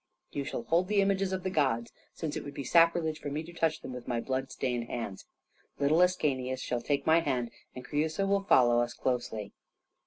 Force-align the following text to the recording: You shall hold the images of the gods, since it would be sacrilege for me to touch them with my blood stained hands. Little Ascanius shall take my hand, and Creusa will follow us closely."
You 0.31 0.45
shall 0.45 0.63
hold 0.63 0.87
the 0.87 0.99
images 0.99 1.31
of 1.31 1.43
the 1.43 1.51
gods, 1.51 1.91
since 2.11 2.35
it 2.35 2.43
would 2.43 2.55
be 2.55 2.63
sacrilege 2.63 3.19
for 3.19 3.29
me 3.29 3.43
to 3.43 3.53
touch 3.53 3.81
them 3.81 3.93
with 3.93 4.07
my 4.07 4.19
blood 4.19 4.51
stained 4.51 4.85
hands. 4.85 5.27
Little 5.77 6.01
Ascanius 6.01 6.59
shall 6.59 6.81
take 6.81 7.05
my 7.05 7.19
hand, 7.19 7.51
and 7.75 7.85
Creusa 7.85 8.25
will 8.25 8.41
follow 8.41 8.79
us 8.81 8.95
closely." 8.95 9.51